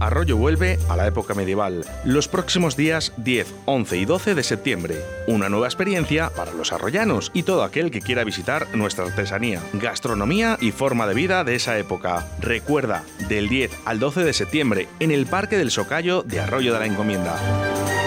Arroyo 0.00 0.36
vuelve 0.36 0.78
a 0.88 0.96
la 0.96 1.06
época 1.06 1.34
medieval, 1.34 1.84
los 2.04 2.28
próximos 2.28 2.76
días 2.76 3.12
10, 3.16 3.54
11 3.64 3.96
y 3.96 4.04
12 4.04 4.34
de 4.34 4.42
septiembre. 4.42 4.96
Una 5.26 5.48
nueva 5.48 5.66
experiencia 5.66 6.30
para 6.30 6.52
los 6.52 6.72
arroyanos 6.72 7.30
y 7.34 7.42
todo 7.42 7.64
aquel 7.64 7.90
que 7.90 8.00
quiera 8.00 8.24
visitar 8.24 8.66
nuestra 8.74 9.06
artesanía, 9.06 9.60
gastronomía 9.74 10.56
y 10.60 10.72
forma 10.72 11.06
de 11.06 11.14
vida 11.14 11.44
de 11.44 11.56
esa 11.56 11.78
época. 11.78 12.26
Recuerda, 12.40 13.04
del 13.28 13.48
10 13.48 13.70
al 13.84 13.98
12 13.98 14.24
de 14.24 14.32
septiembre, 14.32 14.88
en 15.00 15.10
el 15.10 15.26
Parque 15.26 15.56
del 15.56 15.70
Socayo 15.70 16.22
de 16.22 16.40
Arroyo 16.40 16.72
de 16.72 16.78
la 16.80 16.86
Encomienda. 16.86 17.97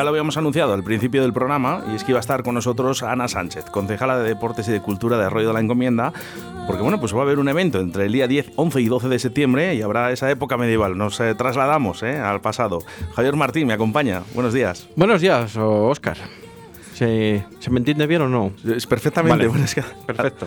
Ya 0.00 0.04
lo 0.04 0.08
habíamos 0.08 0.38
anunciado 0.38 0.72
al 0.72 0.82
principio 0.82 1.20
del 1.20 1.34
programa 1.34 1.84
y 1.92 1.94
es 1.94 2.04
que 2.04 2.12
iba 2.12 2.18
a 2.18 2.22
estar 2.22 2.42
con 2.42 2.54
nosotros 2.54 3.02
Ana 3.02 3.28
Sánchez, 3.28 3.66
concejala 3.66 4.18
de 4.18 4.26
Deportes 4.26 4.66
y 4.68 4.72
de 4.72 4.80
Cultura 4.80 5.18
de 5.18 5.26
Arroyo 5.26 5.48
de 5.48 5.52
la 5.52 5.60
Encomienda, 5.60 6.14
porque 6.66 6.80
bueno, 6.80 6.98
pues 6.98 7.14
va 7.14 7.18
a 7.18 7.22
haber 7.24 7.38
un 7.38 7.50
evento 7.50 7.80
entre 7.80 8.06
el 8.06 8.12
día 8.12 8.26
10, 8.26 8.52
11 8.56 8.80
y 8.80 8.86
12 8.86 9.08
de 9.10 9.18
septiembre 9.18 9.74
y 9.74 9.82
habrá 9.82 10.10
esa 10.10 10.30
época 10.30 10.56
medieval. 10.56 10.96
Nos 10.96 11.20
eh, 11.20 11.34
trasladamos 11.34 12.02
eh, 12.02 12.18
al 12.18 12.40
pasado. 12.40 12.78
Javier 13.14 13.36
Martín 13.36 13.66
me 13.66 13.74
acompaña. 13.74 14.22
Buenos 14.32 14.54
días. 14.54 14.88
Buenos 14.96 15.20
días, 15.20 15.54
Oscar. 15.58 16.16
¿Se, 16.94 17.44
¿Se, 17.58 17.70
me 17.70 17.80
entiende 17.80 18.06
bien 18.06 18.22
o 18.22 18.28
no? 18.30 18.52
Es 18.74 18.86
perfectamente. 18.86 19.48
Vale. 19.48 19.66
Perfecto. 20.06 20.46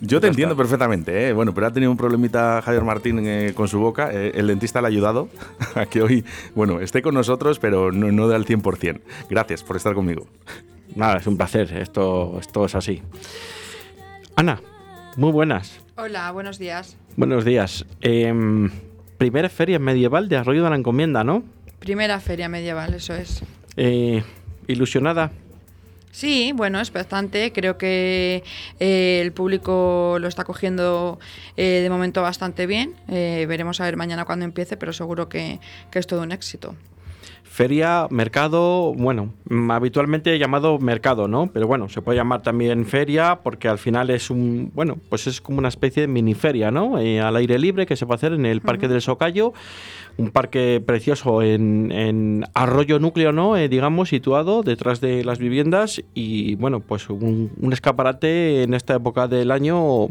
Yo 0.00 0.20
te 0.20 0.26
entiendo 0.26 0.56
perfectamente, 0.56 1.28
¿eh? 1.28 1.32
bueno, 1.32 1.54
pero 1.54 1.66
ha 1.66 1.72
tenido 1.72 1.90
un 1.90 1.96
problemita 1.96 2.60
Javier 2.62 2.84
Martín 2.84 3.26
eh, 3.26 3.52
con 3.54 3.66
su 3.68 3.78
boca. 3.78 4.10
Eh, 4.12 4.32
el 4.34 4.46
dentista 4.46 4.80
le 4.80 4.86
ha 4.86 4.88
ayudado 4.88 5.28
a 5.74 5.86
que 5.86 6.02
hoy, 6.02 6.24
bueno, 6.54 6.80
esté 6.80 7.02
con 7.02 7.14
nosotros, 7.14 7.58
pero 7.58 7.92
no, 7.92 8.12
no 8.12 8.24
al 8.34 8.44
100%. 8.44 9.00
Gracias 9.30 9.62
por 9.62 9.76
estar 9.76 9.94
conmigo. 9.94 10.26
Nada, 10.94 11.18
es 11.18 11.26
un 11.26 11.36
placer, 11.36 11.76
esto, 11.76 12.38
esto 12.40 12.64
es 12.66 12.74
así. 12.74 13.02
Ana, 14.34 14.60
muy 15.16 15.32
buenas. 15.32 15.80
Hola, 15.96 16.30
buenos 16.30 16.58
días. 16.58 16.96
Buenos 17.16 17.44
días. 17.44 17.86
Em, 18.02 18.70
primera 19.16 19.48
feria 19.48 19.78
medieval 19.78 20.28
de 20.28 20.36
Arroyo 20.36 20.62
de 20.62 20.70
la 20.70 20.76
Encomienda, 20.76 21.24
¿no? 21.24 21.42
Primera 21.78 22.20
feria 22.20 22.48
medieval, 22.48 22.94
eso 22.94 23.14
es. 23.14 23.42
Eh, 23.76 24.22
¿Ilusionada? 24.66 25.32
Sí, 26.16 26.52
bueno, 26.54 26.80
es 26.80 26.90
bastante. 26.94 27.52
Creo 27.52 27.76
que 27.76 28.42
eh, 28.80 29.20
el 29.22 29.32
público 29.32 30.16
lo 30.18 30.28
está 30.28 30.44
cogiendo 30.44 31.18
eh, 31.58 31.80
de 31.82 31.90
momento 31.90 32.22
bastante 32.22 32.66
bien. 32.66 32.94
Eh, 33.08 33.44
veremos 33.46 33.82
a 33.82 33.84
ver 33.84 33.98
mañana 33.98 34.24
cuando 34.24 34.46
empiece, 34.46 34.78
pero 34.78 34.94
seguro 34.94 35.28
que, 35.28 35.60
que, 35.90 35.98
es 35.98 36.06
todo 36.06 36.22
un 36.22 36.32
éxito. 36.32 36.74
Feria, 37.56 38.06
mercado, 38.10 38.92
bueno, 38.92 39.32
habitualmente 39.70 40.38
llamado 40.38 40.78
mercado, 40.78 41.26
¿no? 41.26 41.46
Pero 41.46 41.66
bueno, 41.66 41.88
se 41.88 42.02
puede 42.02 42.18
llamar 42.18 42.42
también 42.42 42.84
feria 42.84 43.40
porque 43.42 43.66
al 43.66 43.78
final 43.78 44.10
es 44.10 44.28
un, 44.28 44.70
bueno, 44.74 44.98
pues 45.08 45.26
es 45.26 45.40
como 45.40 45.56
una 45.56 45.68
especie 45.68 46.02
de 46.02 46.06
mini 46.06 46.34
feria, 46.34 46.70
¿no? 46.70 46.96
al 46.96 47.36
aire 47.36 47.58
libre 47.58 47.86
que 47.86 47.96
se 47.96 48.04
puede 48.04 48.16
hacer 48.16 48.34
en 48.34 48.44
el 48.44 48.60
Parque 48.60 48.84
uh 48.84 48.88
-huh. 48.90 48.92
del 48.92 49.00
Socayo 49.00 49.54
un 50.18 50.32
parque 50.32 50.82
precioso 50.84 51.40
en, 51.40 51.92
en 51.92 52.44
Arroyo 52.52 52.98
Núcleo, 52.98 53.32
¿no? 53.32 53.56
Eh, 53.56 53.70
digamos, 53.70 54.10
situado 54.10 54.62
detrás 54.62 55.00
de 55.00 55.24
las 55.24 55.38
viviendas 55.38 56.02
y, 56.12 56.56
bueno, 56.56 56.80
pues 56.80 57.08
un, 57.08 57.52
un 57.58 57.72
escaparate 57.72 58.64
en 58.64 58.74
esta 58.74 58.96
época 58.96 59.28
del 59.28 59.50
año 59.50 60.08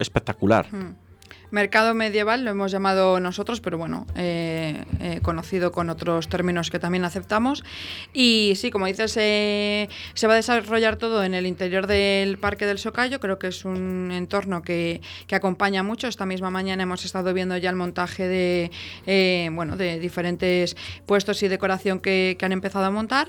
espectacular. 0.00 0.66
Mm. 0.72 1.09
Mercado 1.50 1.94
medieval 1.94 2.44
lo 2.44 2.50
hemos 2.50 2.70
llamado 2.70 3.18
nosotros, 3.18 3.60
pero 3.60 3.76
bueno, 3.76 4.06
eh, 4.14 4.84
eh, 5.00 5.20
conocido 5.22 5.72
con 5.72 5.90
otros 5.90 6.28
términos 6.28 6.70
que 6.70 6.78
también 6.78 7.04
aceptamos. 7.04 7.64
Y 8.12 8.52
sí, 8.56 8.70
como 8.70 8.86
dices, 8.86 9.16
eh, 9.16 9.88
se 10.14 10.26
va 10.26 10.34
a 10.34 10.36
desarrollar 10.36 10.96
todo 10.96 11.24
en 11.24 11.34
el 11.34 11.46
interior 11.46 11.86
del 11.86 12.38
Parque 12.38 12.66
del 12.66 12.78
Socayo. 12.78 13.18
Creo 13.18 13.38
que 13.38 13.48
es 13.48 13.64
un 13.64 14.10
entorno 14.12 14.62
que, 14.62 15.00
que 15.26 15.34
acompaña 15.34 15.82
mucho. 15.82 16.06
Esta 16.06 16.26
misma 16.26 16.50
mañana 16.50 16.84
hemos 16.84 17.04
estado 17.04 17.34
viendo 17.34 17.56
ya 17.56 17.70
el 17.70 17.76
montaje 17.76 18.28
de, 18.28 18.70
eh, 19.06 19.50
bueno, 19.52 19.76
de 19.76 19.98
diferentes 19.98 20.76
puestos 21.06 21.42
y 21.42 21.48
decoración 21.48 22.00
que, 22.00 22.36
que 22.38 22.44
han 22.44 22.52
empezado 22.52 22.84
a 22.84 22.90
montar. 22.90 23.28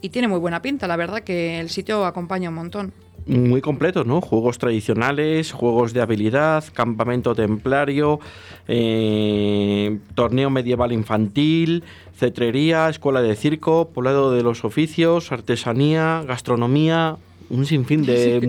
Y 0.00 0.10
tiene 0.10 0.28
muy 0.28 0.38
buena 0.38 0.62
pinta, 0.62 0.86
la 0.86 0.96
verdad 0.96 1.22
que 1.22 1.58
el 1.58 1.70
sitio 1.70 2.06
acompaña 2.06 2.50
un 2.50 2.54
montón 2.54 2.94
muy 3.28 3.60
completos, 3.60 4.06
¿no? 4.06 4.20
Juegos 4.20 4.58
tradicionales, 4.58 5.52
juegos 5.52 5.92
de 5.92 6.00
habilidad, 6.00 6.64
campamento 6.72 7.34
templario, 7.34 8.20
eh, 8.66 9.98
torneo 10.14 10.50
medieval 10.50 10.92
infantil, 10.92 11.84
cetrería, 12.16 12.88
escuela 12.88 13.22
de 13.22 13.36
circo, 13.36 13.90
poblado 13.90 14.32
de 14.32 14.42
los 14.42 14.64
oficios, 14.64 15.30
artesanía, 15.30 16.24
gastronomía, 16.26 17.16
un 17.50 17.66
sinfín 17.66 18.04
de, 18.04 18.40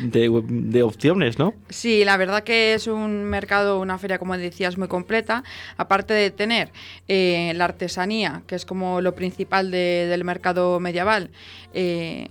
de, 0.00 0.42
de, 0.48 0.82
opciones, 0.82 1.38
¿no? 1.38 1.54
Sí, 1.68 2.04
la 2.04 2.16
verdad 2.16 2.42
que 2.42 2.74
es 2.74 2.86
un 2.86 3.24
mercado, 3.24 3.80
una 3.80 3.98
feria, 3.98 4.18
como 4.18 4.36
decías, 4.36 4.78
muy 4.78 4.88
completa. 4.88 5.44
Aparte 5.76 6.14
de 6.14 6.30
tener 6.30 6.70
eh, 7.06 7.52
la 7.54 7.66
artesanía, 7.66 8.42
que 8.46 8.56
es 8.56 8.64
como 8.64 9.00
lo 9.00 9.14
principal 9.14 9.70
de, 9.70 10.06
del 10.08 10.24
mercado 10.24 10.80
medieval, 10.80 11.30
eh, 11.72 12.28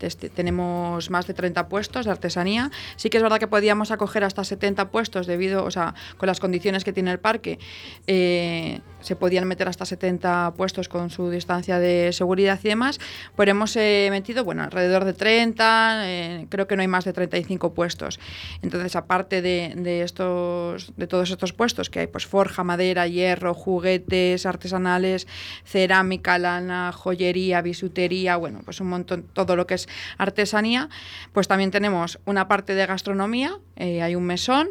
este, 0.00 0.28
tenemos 0.28 1.10
más 1.10 1.26
de 1.26 1.34
30 1.34 1.68
puestos 1.68 2.04
de 2.04 2.10
artesanía. 2.10 2.70
Sí 2.96 3.10
que 3.10 3.16
es 3.18 3.22
verdad 3.22 3.38
que 3.38 3.46
podíamos 3.46 3.90
acoger 3.90 4.24
hasta 4.24 4.44
70 4.44 4.90
puestos 4.90 5.26
debido, 5.26 5.64
o 5.64 5.70
sea, 5.70 5.94
con 6.16 6.26
las 6.26 6.40
condiciones 6.40 6.84
que 6.84 6.92
tiene 6.92 7.10
el 7.10 7.18
parque, 7.18 7.58
eh, 8.06 8.80
se 9.00 9.16
podían 9.16 9.46
meter 9.46 9.68
hasta 9.68 9.84
70 9.84 10.54
puestos 10.56 10.88
con 10.88 11.10
su 11.10 11.30
distancia 11.30 11.78
de 11.78 12.12
seguridad 12.12 12.58
y 12.62 12.68
demás, 12.68 13.00
pero 13.36 13.50
hemos 13.50 13.76
eh, 13.76 14.08
metido, 14.10 14.44
bueno, 14.44 14.62
alrededor 14.62 15.04
de 15.04 15.12
30, 15.12 16.02
eh, 16.04 16.46
creo 16.48 16.66
que 16.66 16.76
no 16.76 16.82
hay 16.82 16.88
más 16.88 17.04
de 17.04 17.12
35 17.12 17.74
puestos. 17.74 18.20
Entonces, 18.62 18.96
aparte 18.96 19.42
de, 19.42 19.74
de, 19.76 20.02
estos, 20.02 20.92
de 20.96 21.06
todos 21.06 21.30
estos 21.30 21.52
puestos 21.52 21.90
que 21.90 22.00
hay, 22.00 22.06
pues 22.06 22.26
forja, 22.26 22.64
madera, 22.64 23.06
hierro, 23.06 23.54
juguetes 23.54 24.46
artesanales, 24.46 25.26
cerámica, 25.64 26.38
lana, 26.38 26.92
joyería, 26.92 27.60
bisutería, 27.62 28.36
bueno, 28.36 28.60
pues 28.64 28.80
un 28.80 28.88
montón, 28.88 29.24
todo 29.32 29.51
lo 29.56 29.66
que 29.66 29.74
es 29.74 29.88
artesanía, 30.18 30.88
pues 31.32 31.48
también 31.48 31.70
tenemos 31.70 32.18
una 32.24 32.48
parte 32.48 32.74
de 32.74 32.86
gastronomía, 32.86 33.58
eh, 33.76 34.02
hay 34.02 34.14
un 34.14 34.24
mesón, 34.24 34.70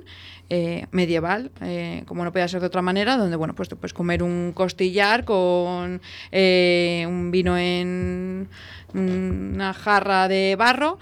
eh, 0.50 0.88
medieval, 0.92 1.52
eh, 1.62 2.04
como 2.08 2.26
no 2.26 2.32
podía 2.34 2.48
ser 2.48 2.60
de 2.60 2.68
otra 2.68 2.82
manera, 2.82 3.16
donde 3.16 3.38
bueno, 3.38 3.56
pues 3.56 3.70
te 3.70 3.76
puedes 3.78 3.94
comer 3.94 4.22
un 4.22 4.52
costillar 4.54 5.24
con 5.24 6.02
un 6.32 7.32
vino 7.32 7.58
en 7.58 8.50
una 8.94 9.74
jarra 9.74 10.28
de 10.28 10.56
barro. 10.58 11.00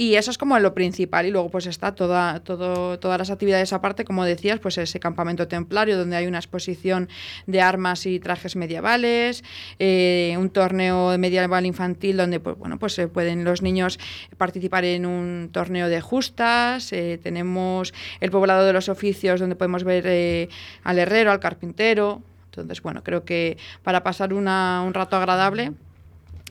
Y 0.00 0.14
eso 0.14 0.30
es 0.30 0.38
como 0.38 0.56
lo 0.60 0.74
principal. 0.74 1.26
Y 1.26 1.32
luego 1.32 1.50
pues 1.50 1.66
está 1.66 1.92
toda, 1.92 2.38
todo, 2.38 3.00
todas 3.00 3.18
las 3.18 3.30
actividades 3.30 3.72
aparte, 3.72 4.04
como 4.04 4.24
decías, 4.24 4.60
pues 4.60 4.78
ese 4.78 5.00
campamento 5.00 5.48
templario 5.48 5.98
donde 5.98 6.14
hay 6.14 6.28
una 6.28 6.38
exposición 6.38 7.08
de 7.48 7.60
armas 7.60 8.06
y 8.06 8.20
trajes 8.20 8.54
medievales, 8.54 9.42
eh, 9.80 10.36
un 10.38 10.50
torneo 10.50 11.18
medieval 11.18 11.66
infantil 11.66 12.16
donde 12.16 12.38
pues, 12.38 12.56
bueno, 12.56 12.78
pues 12.78 12.96
eh, 13.00 13.08
pueden 13.08 13.42
los 13.42 13.60
niños 13.60 13.98
participar 14.36 14.84
en 14.84 15.04
un 15.04 15.50
torneo 15.50 15.88
de 15.88 16.00
justas. 16.00 16.92
Eh, 16.92 17.18
tenemos 17.20 17.92
el 18.20 18.30
poblado 18.30 18.64
de 18.66 18.72
los 18.72 18.88
oficios 18.88 19.40
donde 19.40 19.56
podemos 19.56 19.82
ver 19.82 20.04
eh, 20.06 20.48
al 20.84 21.00
herrero, 21.00 21.32
al 21.32 21.40
carpintero. 21.40 22.22
Entonces, 22.44 22.80
bueno, 22.82 23.02
creo 23.02 23.24
que 23.24 23.58
para 23.82 24.04
pasar 24.04 24.32
una, 24.32 24.84
un 24.86 24.94
rato 24.94 25.16
agradable 25.16 25.72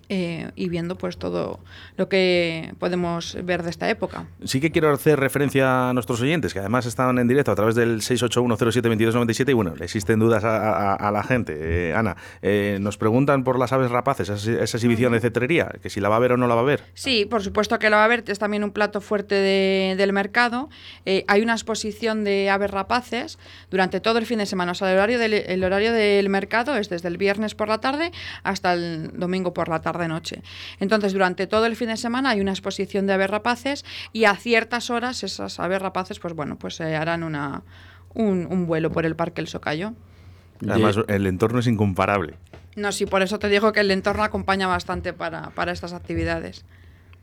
eh, 0.09 0.51
y 0.55 0.69
viendo 0.69 0.97
pues 0.97 1.17
todo 1.17 1.59
lo 1.97 2.07
que 2.07 2.73
podemos 2.79 3.37
ver 3.43 3.63
de 3.63 3.69
esta 3.69 3.89
época. 3.89 4.25
Sí 4.45 4.61
que 4.61 4.71
quiero 4.71 4.89
hacer 4.93 5.19
referencia 5.19 5.89
a 5.89 5.93
nuestros 5.93 6.21
oyentes, 6.21 6.53
que 6.53 6.59
además 6.59 6.85
están 6.85 7.19
en 7.19 7.27
directo 7.27 7.51
a 7.51 7.55
través 7.55 7.75
del 7.75 7.99
681072297 7.99 9.49
y 9.49 9.53
bueno, 9.53 9.75
le 9.75 9.83
existen 9.83 10.19
dudas 10.19 10.45
a, 10.45 10.93
a, 10.93 10.95
a 10.95 11.11
la 11.11 11.23
gente. 11.23 11.57
Eh, 11.59 11.93
Ana, 11.93 12.15
eh, 12.41 12.77
nos 12.79 12.97
preguntan 12.97 13.43
por 13.43 13.59
las 13.59 13.73
aves 13.73 13.91
rapaces, 13.91 14.29
esa, 14.29 14.63
esa, 14.63 14.77
exhibición 14.77 15.11
de 15.11 15.19
cetrería, 15.19 15.73
que 15.81 15.89
si 15.89 15.99
la 15.99 16.07
va 16.07 16.15
a 16.15 16.19
ver 16.19 16.31
o 16.31 16.37
no 16.37 16.47
la 16.47 16.55
va 16.55 16.61
a 16.61 16.65
ver. 16.65 16.83
Sí, 16.93 17.25
por 17.25 17.43
supuesto 17.43 17.77
que 17.77 17.89
la 17.89 17.97
va 17.97 18.05
a 18.05 18.07
ver, 18.07 18.23
es 18.27 18.39
también 18.39 18.63
un 18.63 18.71
plato 18.71 19.01
fuerte 19.01 19.35
de, 19.35 19.95
del 19.97 20.13
mercado. 20.13 20.69
Hay 21.27 21.41
una 21.41 21.53
exposición 21.53 22.23
de 22.23 22.49
aves 22.49 22.71
rapaces 22.71 23.39
durante 23.69 23.99
todo 23.99 24.19
el 24.19 24.25
fin 24.25 24.39
de 24.39 24.45
semana, 24.45 24.71
o 24.71 24.75
sea, 24.75 24.89
el 24.89 24.97
horario, 24.97 25.19
del, 25.19 25.33
el 25.33 25.63
horario 25.63 25.91
del 25.91 26.29
mercado 26.29 26.77
es 26.77 26.87
desde 26.87 27.09
el 27.09 27.17
viernes 27.17 27.55
por 27.55 27.67
la 27.67 27.79
tarde 27.79 28.11
hasta 28.43 28.73
el 28.73 29.11
domingo 29.17 29.53
por 29.53 29.67
la 29.67 29.81
tarde 29.81 29.96
de 29.97 30.07
noche. 30.07 30.41
Entonces, 30.79 31.13
durante 31.13 31.47
todo 31.47 31.65
el 31.65 31.75
fin 31.75 31.87
de 31.89 31.97
semana 31.97 32.31
hay 32.31 32.41
una 32.41 32.51
exposición 32.51 33.07
de 33.07 33.13
aves 33.13 33.29
rapaces 33.29 33.85
y 34.13 34.25
a 34.25 34.35
ciertas 34.35 34.89
horas 34.89 35.23
esas 35.23 35.59
aves 35.59 35.81
rapaces, 35.81 36.19
pues 36.19 36.33
bueno, 36.33 36.57
pues 36.57 36.79
eh, 36.79 36.95
harán 36.95 37.23
una, 37.23 37.63
un, 38.13 38.47
un, 38.49 38.67
vuelo 38.67 38.91
por 38.91 39.05
el 39.05 39.15
Parque 39.15 39.41
El 39.41 39.47
Socayo. 39.47 39.93
Además, 40.67 40.97
el 41.07 41.27
entorno 41.27 41.59
es 41.59 41.67
incomparable. 41.67 42.33
No, 42.75 42.91
sí, 42.91 43.05
por 43.05 43.21
eso 43.21 43.39
te 43.39 43.49
digo 43.49 43.71
que 43.73 43.79
el 43.79 43.91
entorno 43.91 44.23
acompaña 44.23 44.67
bastante 44.67 45.13
para, 45.13 45.49
para 45.51 45.71
estas 45.71 45.93
actividades. 45.93 46.65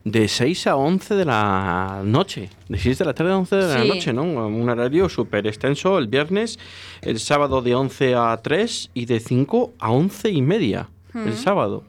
de 0.05 0.29
6 0.29 0.67
a 0.67 0.77
11 0.77 1.15
de 1.15 1.25
la 1.25 2.03
noche. 2.05 2.51
De 2.69 2.77
6 2.79 2.99
de 2.99 3.05
la 3.07 3.15
tarde 3.15 3.33
a 3.33 3.39
11 3.39 3.57
de 3.57 3.63
la 3.75 3.83
Sí. 3.83 3.89
noche, 3.89 4.13
¿no? 4.13 4.23
Un 4.25 4.69
horario 4.69 5.09
súper 5.09 5.47
extenso 5.47 5.99
el 5.99 6.09
viernes, 6.09 6.59
el 7.03 7.19
sábado 7.19 7.63
de 7.63 7.75
11 7.75 8.15
a 8.15 8.37
3 8.43 8.91
y 8.95 9.07
de 9.07 9.19
5 9.21 9.73
a 9.79 9.91
11 9.91 10.29
y 10.31 10.43
media 10.43 10.89
el 11.15 11.35
sábado. 11.35 11.85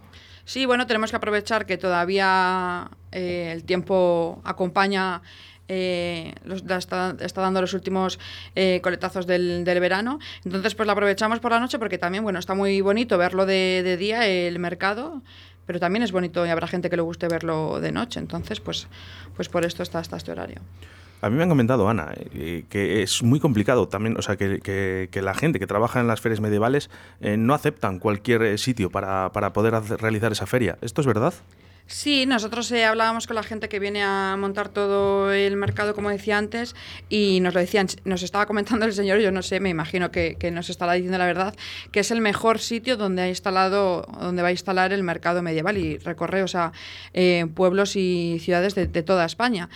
Sí, 0.45 0.65
bueno, 0.65 0.85
tenemos 0.85 1.09
que 1.09 1.17
aprovechar 1.17 1.65
que 1.65 1.77
todavía 1.77 2.89
eh, 3.11 3.51
el 3.51 3.63
tiempo 3.63 4.41
acompaña, 4.43 5.21
eh, 5.67 6.33
los- 6.43 6.63
está 6.63 7.41
dando 7.41 7.61
los 7.61 7.73
últimos 7.73 8.19
eh, 8.55 8.79
coletazos 8.83 9.25
del, 9.25 9.63
del 9.65 9.79
verano. 9.79 10.19
Entonces, 10.43 10.75
pues 10.75 10.85
lo 10.85 10.93
aprovechamos 10.93 11.39
por 11.39 11.51
la 11.51 11.59
noche 11.59 11.79
porque 11.79 11.97
también, 11.97 12.23
bueno, 12.23 12.37
está 12.39 12.53
muy 12.53 12.79
bonito 12.81 13.17
verlo 13.17 13.45
de, 13.47 13.81
de 13.83 13.97
día, 13.97 14.27
el 14.27 14.59
mercado, 14.59 15.23
pero 15.65 15.79
también 15.79 16.03
es 16.03 16.11
bonito 16.11 16.45
y 16.45 16.49
habrá 16.49 16.67
gente 16.67 16.91
que 16.91 16.95
le 16.95 17.01
guste 17.01 17.27
verlo 17.27 17.79
de 17.81 17.91
noche. 17.91 18.19
Entonces, 18.19 18.59
pues, 18.59 18.87
pues 19.35 19.49
por 19.49 19.65
esto 19.65 19.81
está 19.81 19.97
hasta 19.97 20.17
este 20.17 20.31
horario. 20.31 20.61
A 21.21 21.29
mí 21.29 21.37
me 21.37 21.43
han 21.43 21.49
comentado, 21.49 21.89
Ana, 21.89 22.13
eh, 22.35 22.65
que 22.69 23.01
es 23.01 23.23
muy 23.23 23.39
complicado 23.39 23.87
también, 23.87 24.15
o 24.17 24.21
sea, 24.21 24.35
que, 24.35 24.59
que- 24.59 25.09
que 25.11 25.21
la 25.23 25.33
gente 25.33 25.59
que 25.59 25.65
trabaja 25.65 25.99
en 25.99 26.07
las 26.07 26.21
ferias 26.21 26.39
medievales 26.39 26.89
eh, 27.19 27.35
no 27.37 27.53
aceptan 27.55 27.97
cualquier 27.99 28.43
eh, 28.43 28.57
sitio 28.59 28.91
para, 28.91 29.31
para 29.31 29.51
poder 29.53 29.73
hacer- 29.75 29.99
realizar 29.99 30.31
esa 30.31 30.45
feria. 30.45 30.77
¿Esto 30.81 31.01
es 31.01 31.07
verdad? 31.07 31.33
Sí, 31.87 32.25
nosotros 32.25 32.71
eh, 32.71 32.83
hablábamos 32.83 33.27
con 33.27 33.35
la 33.35 33.43
gente 33.43 33.69
que 33.69 33.79
viene 33.79 34.03
a 34.03 34.35
montar 34.39 34.69
todo 34.69 35.31
el 35.31 35.55
mercado, 35.55 35.93
como 35.93 36.09
decía 36.09 36.37
antes, 36.37 36.75
y 37.09 37.39
nos 37.41 37.53
lo 37.53 37.59
decían, 37.59 37.87
nos 38.05 38.23
estaba 38.23 38.45
comentando 38.47 38.85
el 38.87 38.93
señor, 38.93 39.19
yo 39.19 39.31
no 39.31 39.41
sé, 39.43 39.59
me 39.59 39.69
imagino 39.69 40.09
que, 40.11 40.35
que 40.39 40.49
nos 40.51 40.69
estará 40.71 40.93
diciendo 40.93 41.17
la 41.19 41.27
verdad, 41.27 41.55
que 41.91 41.99
es 41.99 42.09
el 42.11 42.21
mejor 42.21 42.57
sitio 42.59 42.97
donde 42.97 43.21
ha 43.23 43.29
instalado, 43.29 44.01
donde 44.19 44.41
va 44.41 44.47
a 44.47 44.51
instalar 44.51 44.93
el 44.93 45.03
mercado 45.03 45.41
medieval 45.43 45.77
y 45.77 45.97
recorre, 45.99 46.41
o 46.43 46.47
sea, 46.47 46.71
eh, 47.13 47.45
pueblos 47.53 47.95
y 47.95 48.39
ciudades 48.41 48.73
de, 48.75 48.87
de 48.87 49.03
toda 49.03 49.25
España. 49.25 49.69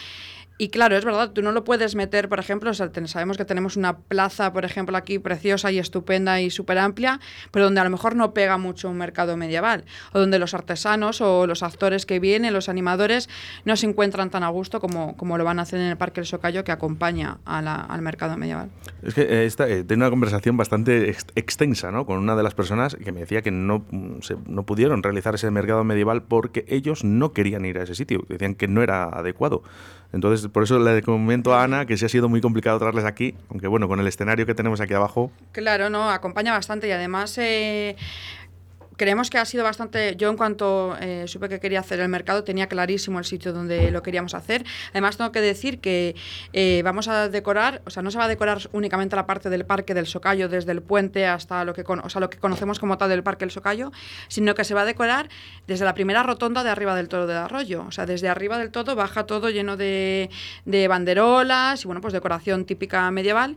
Y 0.62 0.72
claro, 0.72 0.98
es 0.98 1.06
verdad, 1.06 1.32
tú 1.32 1.42
no 1.42 1.54
lo 1.54 1.64
puedes 1.64 1.96
meter, 1.96 2.28
por 2.28 2.38
ejemplo, 2.38 2.70
o 2.70 2.74
sea, 2.74 2.92
sabemos 3.06 3.38
que 3.38 3.46
tenemos 3.46 3.78
una 3.78 3.98
plaza, 4.00 4.52
por 4.52 4.66
ejemplo, 4.66 4.98
aquí 4.98 5.18
preciosa 5.18 5.72
y 5.72 5.80
estupenda 5.80 6.42
y 6.42 6.50
súper 6.50 6.78
amplia, 6.80 7.22
pero 7.52 7.64
donde 7.64 7.80
a 7.80 7.86
lo 7.86 7.90
mejor 7.90 8.18
no 8.18 8.34
pega 8.34 8.58
mucho 8.58 8.90
un 8.90 8.98
mercado 8.98 9.38
medieval, 9.38 9.86
o 10.12 10.20
donde 10.20 10.38
los 10.38 10.54
artesanos 10.54 11.22
o 11.22 11.48
los 11.48 11.64
actores 11.64 12.06
que 12.06 12.20
vienen, 12.20 12.52
los 12.54 12.68
animadores, 12.68 13.30
no 13.64 13.78
se 13.78 13.86
encuentran 13.86 14.30
tan 14.32 14.44
a 14.44 14.50
gusto 14.50 14.82
como, 14.82 15.16
como 15.16 15.38
lo 15.38 15.46
van 15.46 15.60
a 15.60 15.62
hacer 15.62 15.80
en 15.80 15.86
el 15.88 15.96
Parque 15.96 16.20
El 16.20 16.26
Socayo, 16.26 16.66
que 16.66 16.74
acompaña 16.74 17.38
a 17.46 17.62
la- 17.62 17.76
al 17.76 18.02
mercado 18.02 18.36
medieval. 18.36 18.70
Es 19.02 19.14
que 19.14 19.22
eh, 19.22 19.46
esta, 19.46 19.66
eh, 19.70 19.86
tengo 19.86 20.02
una 20.02 20.10
conversación 20.10 20.58
bastante 20.58 21.10
ex- 21.10 21.26
extensa 21.36 21.90
¿no? 21.90 22.06
con 22.06 22.18
una 22.18 22.36
de 22.36 22.44
las 22.44 22.54
personas 22.54 22.98
que 22.98 23.14
me 23.14 23.22
decía 23.22 23.42
que 23.42 23.52
no, 23.52 23.86
mm, 23.92 24.20
se- 24.24 24.36
no 24.46 24.64
pudieron 24.66 25.04
realizar 25.04 25.36
ese 25.36 25.50
mercado 25.52 25.86
medieval 25.86 26.24
porque 26.24 26.66
ellos 26.68 27.06
no 27.06 27.32
querían 27.32 27.64
ir 27.64 27.80
a 27.80 27.84
ese 27.84 27.96
sitio, 27.96 28.26
decían 28.28 28.56
que 28.56 28.68
no 28.68 28.84
era 28.84 29.06
adecuado. 29.06 29.64
Entonces, 30.12 30.49
por 30.52 30.64
eso 30.64 30.80
le 30.80 31.02
comento 31.02 31.54
a 31.54 31.64
Ana 31.64 31.86
que 31.86 31.98
sí 31.98 32.06
ha 32.06 32.10
sido 32.10 32.30
muy 32.30 32.42
complicado 32.42 32.80
traerles 32.80 33.06
aquí, 33.06 33.36
aunque 33.50 33.68
bueno, 33.68 33.88
con 33.88 34.00
el 34.00 34.08
escenario 34.08 34.46
que 34.46 34.56
tenemos 34.56 34.82
aquí 34.82 34.94
abajo, 34.94 35.32
Claro, 35.52 35.90
no, 35.90 36.10
acompaña 36.10 36.54
bastante 36.54 36.88
y 36.88 36.92
además 36.92 37.38
eh, 37.38 37.96
creemos 39.00 39.32
que 39.32 39.40
ha 39.40 39.46
sido 39.46 39.64
bastante. 39.64 40.16
Yo, 40.18 40.30
en 40.30 40.38
cuanto 40.38 40.96
eh, 41.02 41.24
supe 41.28 41.50
que 41.50 41.60
quería 41.60 41.80
hacer 41.80 42.00
el 42.02 42.10
mercado, 42.10 42.44
tenía 42.44 42.68
clarísimo 42.68 43.18
el 43.18 43.26
sitio 43.26 43.54
donde 43.54 43.90
lo 43.90 44.04
queríamos 44.04 44.36
hacer. 44.36 44.64
Además, 44.92 45.18
tengo 45.18 45.32
que 45.32 45.42
decir 45.42 45.80
que 45.80 46.16
eh, 46.54 46.82
vamos 46.84 47.08
a 47.08 47.30
decorar, 47.30 47.82
o 47.86 47.90
sea, 47.90 48.04
no 48.04 48.12
se 48.12 48.18
va 48.20 48.26
a 48.26 48.28
decorar 48.28 48.60
únicamente 48.74 49.16
la 49.16 49.26
parte 49.26 49.50
del 49.50 49.66
parque 49.66 49.94
del 49.96 50.06
Socayo, 50.06 50.50
desde 50.50 50.72
el 50.74 50.82
puente 50.84 51.26
hasta 51.26 51.64
lo 51.66 51.74
que, 51.74 51.84
con- 51.84 52.02
o 52.02 52.10
sea, 52.10 52.20
lo 52.22 52.30
que 52.30 52.38
conocemos 52.38 52.78
como 52.78 52.98
tal 52.98 53.10
del 53.10 53.24
parque 53.24 53.46
del 53.46 53.52
Socayo, 53.52 53.92
sino 54.28 54.54
que 54.54 54.64
se 54.66 54.74
va 54.76 54.82
a 54.82 54.86
decorar 54.86 55.30
desde 55.66 55.86
la 55.86 55.94
primera 55.94 56.22
rotonda 56.22 56.64
de 56.64 56.70
arriba 56.70 56.94
del 56.94 57.08
todo 57.08 57.26
del 57.26 57.38
arroyo. 57.38 57.86
O 57.88 57.92
sea, 57.92 58.06
desde 58.06 58.28
arriba 58.28 58.58
del 58.58 58.70
todo 58.70 58.96
baja 58.98 59.26
todo 59.26 59.50
lleno 59.50 59.78
de, 59.78 60.30
de 60.66 60.88
banderolas 60.90 61.84
y, 61.84 61.88
bueno, 61.88 62.02
pues 62.02 62.14
decoración 62.14 62.66
típica 62.66 63.10
medieval. 63.12 63.56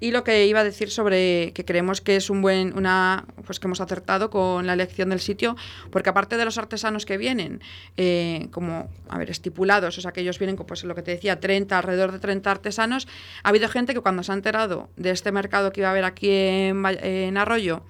Y 0.00 0.10
lo 0.10 0.24
que 0.24 0.46
iba 0.46 0.60
a 0.60 0.64
decir 0.64 0.90
sobre 0.90 1.52
que 1.52 1.64
creemos 1.64 2.00
que 2.00 2.16
es 2.16 2.28
un 2.28 2.42
buen, 2.42 2.76
una, 2.76 3.24
pues 3.46 3.60
que 3.60 3.68
hemos 3.68 3.80
acertado 3.80 4.30
con 4.30 4.66
la 4.66 4.72
elección 4.72 5.10
del 5.10 5.20
sitio, 5.20 5.56
porque 5.90 6.10
aparte 6.10 6.36
de 6.36 6.44
los 6.44 6.58
artesanos 6.58 7.06
que 7.06 7.18
vienen, 7.18 7.60
eh, 7.96 8.48
como, 8.50 8.90
a 9.08 9.18
ver, 9.18 9.30
estipulados, 9.30 9.98
o 9.98 10.00
sea, 10.00 10.12
que 10.12 10.20
ellos 10.20 10.38
vienen, 10.40 10.56
pues 10.56 10.82
lo 10.82 10.94
que 10.94 11.02
te 11.02 11.12
decía, 11.12 11.38
30, 11.38 11.78
alrededor 11.78 12.10
de 12.10 12.18
30 12.18 12.50
artesanos, 12.50 13.06
ha 13.44 13.50
habido 13.50 13.68
gente 13.68 13.94
que 13.94 14.00
cuando 14.00 14.24
se 14.24 14.32
ha 14.32 14.34
enterado 14.34 14.88
de 14.96 15.10
este 15.10 15.30
mercado 15.30 15.70
que 15.72 15.80
iba 15.80 15.88
a 15.88 15.92
haber 15.92 16.04
aquí 16.04 16.30
en, 16.30 16.84
en 16.84 17.36
Arroyo, 17.36 17.84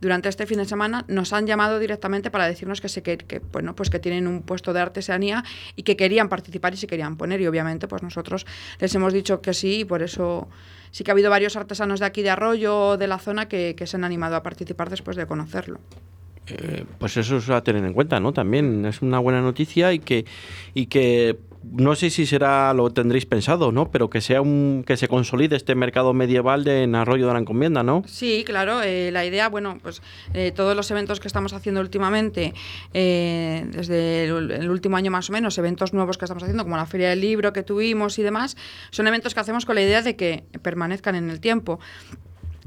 durante 0.00 0.28
este 0.28 0.46
fin 0.46 0.58
de 0.58 0.64
semana 0.64 1.04
nos 1.08 1.32
han 1.32 1.46
llamado 1.46 1.78
directamente 1.78 2.30
para 2.30 2.46
decirnos 2.46 2.80
que, 2.80 2.88
se, 2.88 3.02
que, 3.02 3.18
que, 3.18 3.40
bueno, 3.52 3.74
pues 3.74 3.90
que 3.90 3.98
tienen 3.98 4.26
un 4.26 4.42
puesto 4.42 4.72
de 4.72 4.80
artesanía 4.80 5.44
y 5.76 5.82
que 5.82 5.96
querían 5.96 6.28
participar 6.28 6.74
y 6.74 6.76
se 6.76 6.86
querían 6.86 7.16
poner. 7.16 7.40
Y 7.40 7.46
obviamente 7.46 7.88
pues 7.88 8.02
nosotros 8.02 8.46
les 8.78 8.94
hemos 8.94 9.12
dicho 9.12 9.40
que 9.40 9.54
sí 9.54 9.80
y 9.80 9.84
por 9.84 10.02
eso 10.02 10.48
sí 10.90 11.04
que 11.04 11.10
ha 11.10 11.12
habido 11.12 11.30
varios 11.30 11.56
artesanos 11.56 12.00
de 12.00 12.06
aquí 12.06 12.22
de 12.22 12.30
Arroyo, 12.30 12.96
de 12.96 13.06
la 13.06 13.18
zona, 13.18 13.48
que, 13.48 13.74
que 13.76 13.86
se 13.86 13.96
han 13.96 14.04
animado 14.04 14.36
a 14.36 14.42
participar 14.42 14.90
después 14.90 15.16
de 15.16 15.26
conocerlo. 15.26 15.80
Eh, 16.46 16.84
pues 16.98 17.16
eso 17.16 17.36
es 17.36 17.48
a 17.50 17.62
tener 17.62 17.84
en 17.84 17.92
cuenta, 17.92 18.18
¿no? 18.18 18.32
También 18.32 18.84
es 18.84 19.02
una 19.02 19.18
buena 19.18 19.40
noticia 19.40 19.92
y 19.92 20.00
que, 20.00 20.24
y 20.74 20.86
que 20.86 21.38
no 21.62 21.94
sé 21.94 22.10
si 22.10 22.26
será, 22.26 22.72
lo 22.72 22.90
tendréis 22.90 23.26
pensado, 23.26 23.70
¿no? 23.70 23.90
Pero 23.90 24.08
que 24.08 24.20
sea 24.20 24.40
un, 24.40 24.82
que 24.86 24.96
se 24.96 25.08
consolide 25.08 25.56
este 25.56 25.74
mercado 25.74 26.14
medieval 26.14 26.64
de 26.64 26.84
en 26.84 26.94
Arroyo 26.94 27.26
de 27.26 27.32
la 27.34 27.38
Encomienda, 27.38 27.82
¿no? 27.82 28.02
Sí, 28.06 28.44
claro. 28.46 28.82
eh, 28.82 29.10
la 29.12 29.24
idea, 29.26 29.48
bueno, 29.48 29.78
pues 29.82 30.02
eh, 30.32 30.52
todos 30.54 30.74
los 30.74 30.90
eventos 30.90 31.20
que 31.20 31.28
estamos 31.28 31.52
haciendo 31.52 31.80
últimamente, 31.80 32.54
eh, 32.94 33.66
desde 33.68 34.24
el, 34.24 34.50
el 34.50 34.70
último 34.70 34.96
año 34.96 35.10
más 35.10 35.28
o 35.28 35.32
menos, 35.32 35.58
eventos 35.58 35.92
nuevos 35.92 36.16
que 36.18 36.24
estamos 36.24 36.42
haciendo, 36.42 36.64
como 36.64 36.76
la 36.76 36.86
Feria 36.86 37.10
del 37.10 37.20
Libro 37.20 37.52
que 37.52 37.62
tuvimos 37.62 38.18
y 38.18 38.22
demás, 38.22 38.56
son 38.90 39.06
eventos 39.06 39.34
que 39.34 39.40
hacemos 39.40 39.66
con 39.66 39.74
la 39.74 39.82
idea 39.82 40.02
de 40.02 40.16
que 40.16 40.44
permanezcan 40.62 41.14
en 41.14 41.30
el 41.30 41.40
tiempo. 41.40 41.78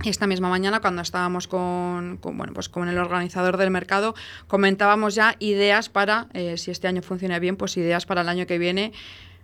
Esta 0.04 0.28
misma 0.28 0.50
mañana, 0.50 0.82
cuando 0.82 1.02
estábamos 1.02 1.48
con, 1.48 2.18
con, 2.18 2.38
bueno, 2.38 2.54
pues 2.54 2.68
con 2.68 2.90
el 2.90 2.98
organizador 2.98 3.58
del 3.58 3.70
mercado, 3.70 4.16
comentábamos 4.48 5.16
ya 5.16 5.36
ideas 5.40 5.88
para, 5.88 6.28
eh, 6.34 6.58
si 6.58 6.72
este 6.72 6.88
año 6.88 7.02
funciona 7.02 7.40
bien, 7.40 7.56
pues 7.56 7.78
ideas 7.78 8.06
para 8.06 8.22
el 8.22 8.30
año 8.30 8.46
que 8.46 8.58
viene, 8.58 8.92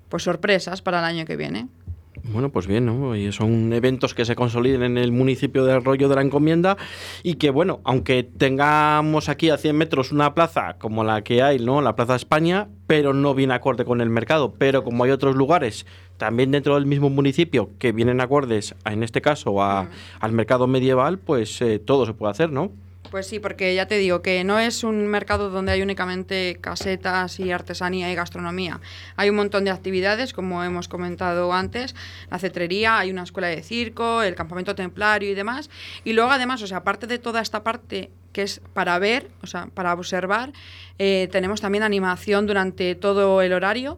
pues 0.09 0.23
sorpresas 0.23 0.81
para 0.81 0.99
el 0.99 1.05
año 1.05 1.25
que 1.25 1.37
viene. 1.37 1.67
Bueno, 2.23 2.49
pues 2.51 2.67
bien, 2.67 2.85
¿no? 2.85 3.15
Y 3.15 3.31
son 3.31 3.71
eventos 3.71 4.13
que 4.13 4.25
se 4.25 4.35
consoliden 4.35 4.83
en 4.83 4.97
el 4.97 5.11
municipio 5.11 5.63
de 5.65 5.73
Arroyo 5.73 6.09
de 6.09 6.15
la 6.15 6.21
Encomienda 6.21 6.77
y 7.23 7.35
que, 7.35 7.49
bueno, 7.49 7.79
aunque 7.83 8.23
tengamos 8.23 9.29
aquí 9.29 9.49
a 9.49 9.57
100 9.57 9.75
metros 9.75 10.11
una 10.11 10.33
plaza 10.33 10.75
como 10.79 11.03
la 11.03 11.23
que 11.23 11.41
hay, 11.41 11.59
¿no? 11.59 11.81
La 11.81 11.95
Plaza 11.95 12.15
España, 12.15 12.67
pero 12.87 13.13
no 13.13 13.33
viene 13.33 13.53
acorde 13.53 13.85
con 13.85 14.01
el 14.01 14.09
mercado. 14.09 14.53
Pero 14.57 14.83
como 14.83 15.03
hay 15.03 15.11
otros 15.11 15.35
lugares, 15.35 15.85
también 16.17 16.51
dentro 16.51 16.75
del 16.75 16.85
mismo 16.85 17.09
municipio, 17.09 17.71
que 17.79 17.91
vienen 17.91 18.21
acordes, 18.21 18.75
a, 18.83 18.93
en 18.93 19.03
este 19.03 19.21
caso, 19.21 19.61
a, 19.61 19.89
al 20.19 20.31
mercado 20.31 20.67
medieval, 20.67 21.19
pues 21.19 21.61
eh, 21.61 21.79
todo 21.79 22.05
se 22.05 22.13
puede 22.13 22.31
hacer, 22.31 22.51
¿no? 22.51 22.71
Pues 23.11 23.25
sí, 23.25 23.39
porque 23.39 23.73
ya 23.73 23.87
te 23.87 23.97
digo 23.97 24.21
que 24.21 24.43
no 24.43 24.59
es 24.59 24.83
un 24.83 25.07
mercado 25.07 25.49
donde 25.49 25.71
hay 25.71 25.81
únicamente 25.81 26.59
casetas 26.61 27.39
y 27.39 27.51
artesanía 27.51 28.11
y 28.11 28.15
gastronomía. 28.15 28.81
Hay 29.15 29.31
un 29.31 29.35
montón 29.35 29.65
de 29.65 29.71
actividades, 29.71 30.31
como 30.31 30.63
hemos 30.63 30.87
comentado 30.87 31.51
antes, 31.51 31.95
la 32.29 32.37
cetrería, 32.37 32.99
hay 32.99 33.09
una 33.09 33.23
escuela 33.23 33.47
de 33.47 33.63
circo, 33.63 34.21
el 34.21 34.35
campamento 34.35 34.75
templario 34.75 35.31
y 35.31 35.33
demás. 35.33 35.71
Y 36.03 36.13
luego 36.13 36.29
además, 36.29 36.61
o 36.61 36.67
sea, 36.67 36.77
aparte 36.77 37.07
de 37.07 37.17
toda 37.17 37.41
esta 37.41 37.63
parte 37.63 38.11
que 38.31 38.43
es 38.43 38.61
para 38.73 38.99
ver, 38.99 39.31
o 39.41 39.47
sea, 39.47 39.69
para 39.73 39.93
observar, 39.93 40.53
eh, 40.99 41.29
tenemos 41.31 41.61
también 41.61 41.83
animación 41.83 42.45
durante 42.45 42.93
todo 42.93 43.41
el 43.41 43.53
horario. 43.53 43.97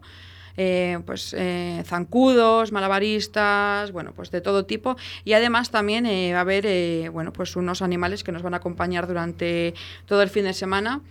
Eh, 0.63 0.99
pues 1.07 1.33
eh, 1.35 1.81
zancudos, 1.87 2.71
malabaristas, 2.71 3.91
bueno, 3.91 4.13
pues 4.15 4.29
de 4.29 4.41
todo 4.41 4.65
tipo. 4.65 4.95
Y 5.25 5.33
además 5.33 5.71
también 5.71 6.05
eh, 6.05 6.33
va 6.33 6.39
a 6.39 6.41
haber, 6.41 6.65
eh, 6.67 7.09
bueno, 7.09 7.33
pues 7.33 7.55
unos 7.55 7.81
animales 7.81 8.23
que 8.23 8.31
nos 8.31 8.43
van 8.43 8.53
a 8.53 8.57
acompañar 8.57 9.07
durante 9.07 9.73
todo 10.05 10.21
el 10.21 10.29
fin 10.29 10.43
de 10.43 10.53
semana. 10.53 11.01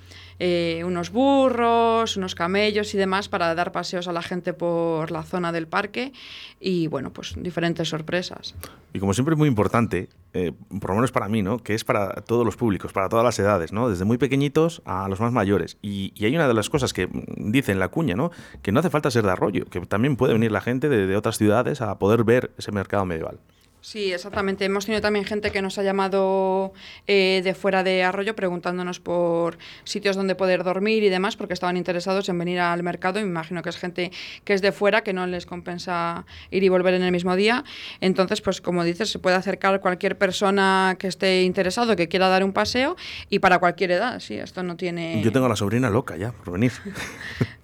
Eh, 0.41 0.83
unos 0.85 1.11
burros, 1.11 2.17
unos 2.17 2.35
camellos 2.35 2.95
y 2.95 2.99
demás 2.99 3.29
para 3.29 3.55
dar 3.55 3.73
paseos 3.73 4.09
a 4.09 4.13
la 4.13 4.23
gente 4.23 4.55
por 4.55 5.11
la 5.11 5.23
zona 5.23 5.53
del 5.53 5.69
parque 5.69 6.13
y 6.59 6.87
bueno, 6.87 7.13
pues 7.13 7.35
diferentes 7.37 7.91
sorpresas. 7.91 8.55
Y 8.95 8.99
como 8.99 9.13
siempre 9.13 9.35
es 9.35 9.39
muy 9.39 9.49
importante, 9.49 10.09
eh, 10.33 10.53
por 10.81 10.91
lo 10.91 10.97
menos 10.97 11.13
para 11.13 11.29
mí, 11.29 11.43
¿no? 11.43 11.59
Que 11.59 11.75
es 11.75 11.85
para 11.85 12.23
todos 12.23 12.45
los 12.47 12.57
públicos, 12.57 12.93
para 12.93 13.11
todas 13.11 13.25
las 13.25 13.39
edades, 13.39 13.73
¿no? 13.73 13.91
Desde 13.91 14.07
muy 14.07 14.17
pequeñitos 14.17 14.81
a 14.87 15.09
los 15.09 15.21
más 15.21 15.33
mayores. 15.33 15.77
Y, 15.83 16.13
y 16.17 16.25
hay 16.25 16.35
una 16.35 16.49
de 16.49 16.55
las 16.55 16.71
cosas 16.71 16.95
que 16.95 17.09
dice 17.37 17.73
en 17.73 17.79
la 17.79 17.89
cuña, 17.89 18.17
¿no? 18.17 18.31
Que 18.63 18.73
no 18.73 18.81
hace 18.81 18.89
falta 18.89 19.11
ser 19.11 19.25
de 19.25 19.33
arroyo, 19.33 19.67
que 19.67 19.81
también 19.83 20.17
puede 20.17 20.33
venir 20.33 20.51
la 20.53 20.63
gente 20.63 20.89
de, 20.89 21.07
de 21.07 21.17
otras 21.17 21.37
ciudades 21.37 21.83
a 21.83 21.99
poder 21.99 22.25
ver 22.25 22.51
ese 22.57 22.73
mercado 22.73 23.05
medieval. 23.05 23.39
Sí, 23.81 24.13
exactamente. 24.13 24.65
Hemos 24.67 24.85
tenido 24.85 25.01
también 25.01 25.25
gente 25.25 25.51
que 25.51 25.63
nos 25.63 25.79
ha 25.79 25.83
llamado 25.83 26.73
eh, 27.07 27.41
de 27.43 27.55
fuera 27.55 27.83
de 27.83 28.03
Arroyo 28.03 28.37
preguntándonos 28.37 29.01
por 29.01 29.57
sitios 29.85 30.17
donde 30.17 30.35
poder 30.35 30.65
dormir 30.65 31.03
y 31.03 31.09
demás, 31.09 31.37
porque 31.37 31.55
estaban 31.55 31.77
interesados 31.79 32.29
en 32.29 32.39
venir 32.39 32.61
al 32.61 32.83
mercado. 32.83 33.21
Y 33.21 33.23
me 33.23 33.31
imagino 33.31 33.63
que 33.63 33.71
es 33.71 33.79
gente 33.79 34.13
que 34.45 34.53
es 34.53 34.61
de 34.61 34.73
fuera, 34.73 35.03
que 35.03 35.15
no 35.15 35.27
les 35.27 35.47
compensa 35.47 36.27
ir 36.51 36.63
y 36.63 36.69
volver 36.69 36.95
en 36.95 37.03
el 37.03 37.13
mismo 37.13 37.35
día. 37.37 37.65
Entonces, 38.01 38.43
pues 38.43 38.61
como 38.61 38.85
dices, 38.85 39.11
se 39.11 39.19
puede 39.19 39.37
acercar 39.37 39.81
cualquier 39.81 40.19
persona 40.19 40.97
que 40.99 41.09
esté 41.09 41.43
interesado, 41.43 41.97
que 41.97 42.09
quiera 42.09 42.29
dar 42.29 42.45
un 42.45 42.53
paseo, 42.53 42.97
y 43.31 43.39
para 43.39 43.59
cualquier 43.59 43.93
edad. 43.93 44.21
Sí, 44.21 44.35
esto 44.35 44.63
no 44.63 44.77
tiene. 44.77 45.23
Yo 45.23 45.33
tengo 45.33 45.47
a 45.47 45.49
la 45.49 45.57
sobrina 45.57 45.89
loca 45.89 46.17
ya 46.17 46.33
por 46.33 46.53
venir. 46.53 46.73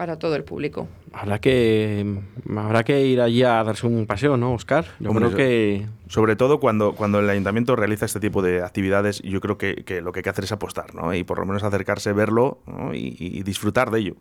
para 0.00 0.18
todo 0.18 0.34
el 0.34 0.44
público. 0.44 0.88
Habrá 1.12 1.42
que, 1.42 2.22
habrá 2.56 2.84
que 2.84 3.04
ir 3.04 3.20
allí 3.20 3.42
a 3.42 3.62
darse 3.62 3.86
un 3.86 4.06
paseo, 4.06 4.38
¿no, 4.38 4.54
Oscar? 4.54 4.86
Yo 4.98 5.12
creo 5.12 5.34
que... 5.34 5.86
Sobre 6.08 6.36
todo 6.36 6.58
cuando, 6.58 6.94
cuando 6.94 7.18
el 7.20 7.28
ayuntamiento 7.28 7.76
realiza 7.76 8.06
este 8.06 8.18
tipo 8.18 8.40
de 8.40 8.62
actividades, 8.62 9.20
yo 9.20 9.42
creo 9.42 9.58
que, 9.58 9.84
que 9.84 10.00
lo 10.00 10.12
que 10.12 10.20
hay 10.20 10.22
que 10.22 10.30
hacer 10.30 10.44
es 10.44 10.52
apostar, 10.52 10.94
¿no? 10.94 11.12
Y 11.12 11.22
por 11.22 11.38
lo 11.38 11.44
menos 11.44 11.64
acercarse, 11.64 12.14
verlo 12.14 12.60
y, 12.94 13.14
y 13.18 13.42
disfrutar 13.42 13.90
de 13.90 13.98
ello. 13.98 14.16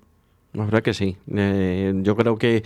La 0.52 0.66
verdad 0.66 0.82
que 0.82 0.96
sí. 0.96 1.16
Eh, 1.36 1.94
yo 1.98 2.16
creo 2.16 2.38
que 2.40 2.64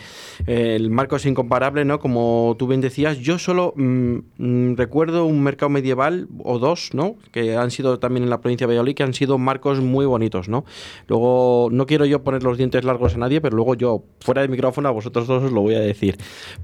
eh, 0.47 0.75
el 0.75 0.89
marco 0.89 1.17
es 1.17 1.25
incomparable, 1.25 1.83
¿no? 1.83 1.99
Como 1.99 2.55
tú 2.57 2.65
bien 2.65 2.79
decías, 2.79 3.17
yo 3.17 3.37
solo 3.37 3.73
mm, 3.75 4.17
mm, 4.37 4.75
recuerdo 4.77 5.25
un 5.25 5.43
mercado 5.43 5.69
medieval 5.69 6.29
o 6.43 6.59
dos, 6.59 6.91
¿no? 6.93 7.15
Que 7.33 7.57
han 7.57 7.71
sido 7.71 7.99
también 7.99 8.23
en 8.23 8.29
la 8.29 8.39
provincia 8.39 8.65
de 8.65 8.73
Valladolid, 8.73 8.95
que 8.95 9.03
han 9.03 9.13
sido 9.13 9.37
marcos 9.37 9.81
muy 9.81 10.05
bonitos, 10.05 10.47
¿no? 10.47 10.63
Luego, 11.07 11.67
no 11.73 11.85
quiero 11.85 12.05
yo 12.05 12.23
poner 12.23 12.43
los 12.43 12.57
dientes 12.57 12.85
largos 12.85 13.15
a 13.15 13.17
nadie, 13.17 13.41
pero 13.41 13.57
luego 13.57 13.75
yo, 13.75 14.03
fuera 14.21 14.41
de 14.41 14.47
micrófono, 14.47 14.87
a 14.87 14.91
vosotros 14.91 15.27
dos 15.27 15.43
os 15.43 15.51
lo 15.51 15.59
voy 15.59 15.75
a 15.75 15.81
decir, 15.81 16.17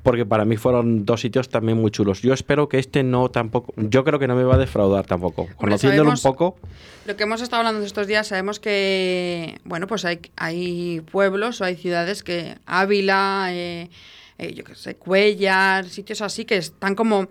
porque 0.03 0.25
para 0.25 0.45
mí 0.45 0.55
fueron 0.55 1.03
dos 1.03 1.19
sitios 1.19 1.49
también 1.49 1.77
muy 1.77 1.91
chulos. 1.91 2.21
Yo 2.21 2.33
espero 2.33 2.69
que 2.69 2.79
este 2.79 3.03
no 3.03 3.27
tampoco, 3.27 3.73
yo 3.75 4.05
creo 4.05 4.19
que 4.19 4.27
no 4.27 4.37
me 4.37 4.43
va 4.43 4.55
a 4.55 4.59
defraudar 4.59 5.05
tampoco. 5.05 5.49
Conociéndolo 5.57 6.11
un 6.11 6.21
poco. 6.23 6.55
Lo 7.05 7.15
que 7.15 7.23
hemos 7.23 7.41
estado 7.41 7.61
hablando 7.61 7.83
estos 7.83 8.05
días, 8.05 8.27
sabemos 8.27 8.59
que, 8.59 9.59
bueno, 9.63 9.87
pues 9.87 10.05
hay, 10.05 10.19
hay 10.37 11.01
pueblos 11.09 11.61
o 11.61 11.65
hay 11.65 11.75
ciudades 11.75 12.23
que 12.23 12.57
Ávila, 12.65 13.47
eh, 13.51 13.89
eh, 14.37 14.53
yo 14.53 14.63
qué 14.63 14.75
sé, 14.75 14.95
Cuellar, 14.95 15.89
sitios 15.89 16.21
así 16.21 16.45
que 16.45 16.57
están 16.57 16.95
como 16.95 17.27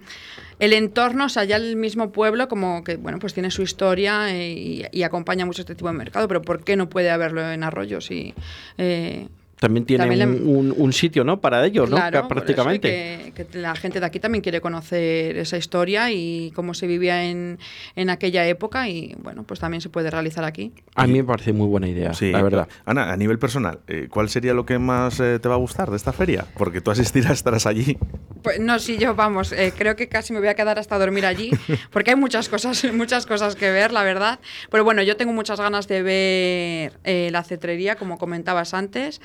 el 0.59 0.73
entorno, 0.73 1.27
o 1.27 1.29
sea, 1.29 1.45
ya 1.45 1.57
el 1.57 1.77
mismo 1.77 2.13
pueblo 2.13 2.49
como 2.49 2.85
que, 2.85 2.97
bueno, 2.97 3.19
pues 3.19 3.33
tiene 3.33 3.51
su 3.51 3.63
historia 3.63 4.35
eh, 4.35 4.89
y, 4.93 5.03
acompaña 5.03 5.47
mucho 5.47 5.63
este 5.63 5.75
tipo 5.75 5.89
de 5.89 5.95
mercado, 5.95 6.29
pero 6.29 6.43
¿por 6.43 6.65
qué 6.65 6.77
no 6.77 6.89
puede 6.89 7.11
haberlo 7.11 7.51
en 7.51 7.63
Arroyos? 7.63 8.11
Y, 8.11 8.35
también 9.59 9.85
tiene 9.85 10.27
un, 10.27 10.93
sitio 10.93 11.25
¿no? 11.25 11.41
para 11.41 11.65
ellos, 11.67 11.91
¿no? 11.91 11.99
prácticamente. 12.29 13.33
Que, 13.35 13.47
la 13.53 13.75
gente 13.75 14.01
de 14.01 14.07
aquí 14.07 14.21
también 14.21 14.43
quiere 14.43 14.61
conocer 14.61 15.37
esa 15.37 15.57
historia 15.57 16.11
y 16.11 16.53
cómo 16.55 16.75
se 16.75 16.87
vivía 16.87 17.25
en, 17.25 17.59
en, 17.97 18.11
aquella 18.11 18.47
época 18.47 18.89
y 18.89 19.17
bueno, 19.23 19.45
pues 19.45 19.61
también 19.61 19.81
se 19.81 19.89
puede 19.89 20.11
realizar 20.11 20.45
aquí. 20.45 20.73
A 20.95 21.07
mí 21.07 21.15
me 21.15 21.25
parece 21.25 21.53
muy 21.53 21.67
buena 21.67 21.89
idea, 21.89 22.15
sí, 22.15 22.31
la 22.31 22.43
verdad. 22.43 22.69
Ana, 22.85 23.13
a 23.13 23.17
nivel 23.17 23.39
personal, 23.39 23.81
eh, 23.87 24.09
¿cuál 24.11 24.29
sería 24.29 24.55
lo 24.55 24.65
que 24.65 24.79
más 24.79 25.21
eh, 25.21 25.39
te 25.39 25.49
va 25.49 25.55
a 25.55 25.59
gustar 25.59 25.91
de 25.91 25.97
esta 25.97 26.13
feria? 26.13 26.47
Porque 26.57 26.81
tú 26.81 26.91
asistirás, 26.91 27.33
estarás 27.33 27.67
allí. 27.67 27.99
Pues 28.43 28.61
no, 28.61 28.79
sí, 28.79 28.99
yo 28.99 29.15
vamos, 29.15 29.53
eh, 29.53 29.73
creo 29.77 29.97
que 29.97 30.09
casi 30.09 30.33
me 30.33 30.39
voy 30.39 30.49
a 30.49 30.55
quedar 30.55 30.79
hasta 30.79 30.99
dormir 30.99 31.27
allí 31.27 31.51
porque 31.91 32.11
hay 32.11 32.17
muchas 32.17 32.49
cosas, 32.49 32.85
muchas 32.95 33.27
cosas 33.27 33.57
que 33.57 33.71
ver, 33.71 33.93
la 33.93 34.03
verdad. 34.03 34.39
Pero 34.71 34.85
bueno, 34.85 35.03
yo 35.03 35.17
tengo 35.17 35.33
muchas 35.33 35.61
ganas 35.61 35.89
de 35.89 36.03
ver 36.03 37.33
la 37.33 37.43
cetrería, 37.43 37.97
como 37.97 38.19
comentabas 38.19 38.75
antes 38.75 39.21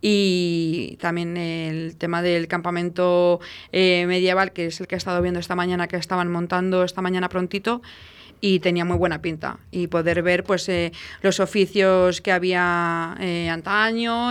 y 0.00 0.98
también 1.00 1.36
el 1.36 1.96
tema 1.96 2.22
del 2.22 2.48
campamento 2.48 3.40
eh, 3.72 4.04
medieval, 4.06 4.52
que 4.52 4.66
es 4.66 4.80
el 4.80 4.86
que 4.86 4.94
he 4.94 4.98
estado 4.98 5.22
viendo 5.22 5.40
esta 5.40 5.54
mañana, 5.54 5.88
que 5.88 5.96
estaban 5.96 6.30
montando 6.30 6.84
esta 6.84 7.02
mañana 7.02 7.28
prontito 7.28 7.82
y 8.38 8.60
tenía 8.60 8.84
muy 8.84 8.98
buena 8.98 9.22
pinta 9.22 9.58
y 9.70 9.86
poder 9.86 10.22
ver 10.22 10.44
pues 10.44 10.68
eh, 10.68 10.92
los 11.22 11.40
oficios 11.40 12.20
que 12.20 12.32
había 12.32 13.16
eh, 13.18 13.48
antaño 13.48 14.28